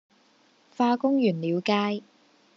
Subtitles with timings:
[0.75, 2.01] 化工原料街